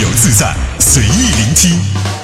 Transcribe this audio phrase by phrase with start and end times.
[0.00, 1.06] 由自在，随意
[1.36, 1.78] 聆听。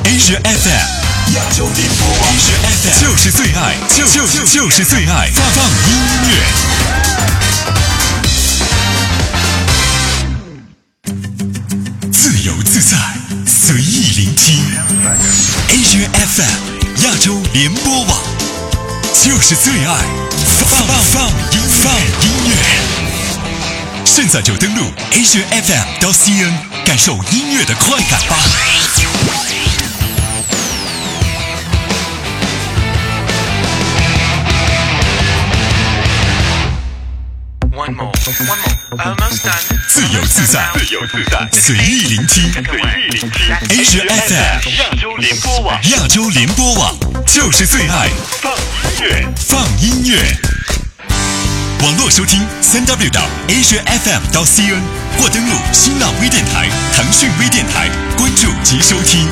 [0.04, 5.92] Asia FM，亚洲电波，Asia FM 就是最爱，就就就是最爱放放音
[6.30, 6.32] 乐，
[12.10, 12.96] 自由自在，
[13.46, 14.64] 随意聆听。
[15.68, 18.22] Asia FM，亚洲联播网，
[19.22, 19.98] 就是最爱
[20.46, 21.75] 放放放音放音乐。
[24.28, 24.82] 现在就登录
[25.12, 26.52] Asia FM 到 CN，
[26.84, 28.36] 感受音乐的快感吧。
[37.70, 39.62] One more, one more, almost done.
[39.86, 42.52] 自由自在，自由自在，随意聆听。
[42.52, 46.96] 随意聆听 Asia FM 亚洲联播网，亚洲联播网
[47.28, 48.10] 就是最爱
[48.42, 49.28] 放音乐。
[49.36, 50.55] 放音乐。
[51.82, 54.80] 网络收听三 W 到 Asia FM 到 CN，
[55.18, 59.28] 或登录新浪微电台、腾讯微电台，关注及收听。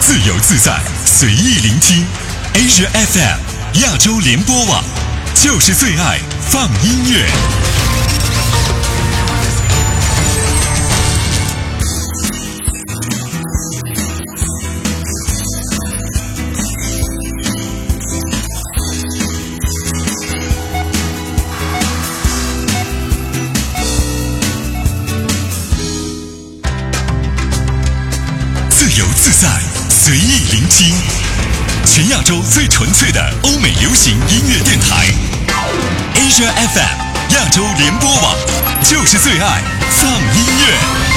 [0.00, 2.04] 自由自在，随意聆听。
[2.54, 4.82] Asia FM 亚洲联播网
[5.34, 6.18] 就是最爱
[6.50, 7.85] 放音乐。
[28.98, 29.48] 由自在，
[29.90, 30.94] 随意聆听，
[31.84, 35.08] 全亚洲最纯粹的欧美流行音乐电台
[36.14, 38.34] ，Asia FM 亚洲联播网，
[38.88, 41.15] 就是最爱放音乐。